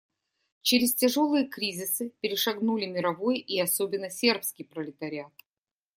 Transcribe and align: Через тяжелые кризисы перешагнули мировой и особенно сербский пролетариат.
Через 0.63 0.95
тяжелые 0.95 1.47
кризисы 1.47 2.09
перешагнули 2.21 2.87
мировой 2.87 3.37
и 3.37 3.61
особенно 3.61 4.09
сербский 4.09 4.63
пролетариат. 4.63 5.31